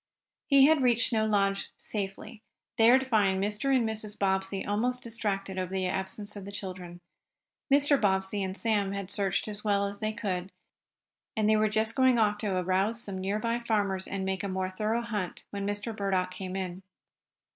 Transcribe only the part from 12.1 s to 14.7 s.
off to arouse some nearby farmers and make a